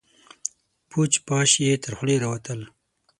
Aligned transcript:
پوچ، 0.89 1.11
پاش 1.27 1.51
يې 1.65 1.73
تر 1.83 1.93
خولې 1.97 2.15
راوتل. 2.23 2.59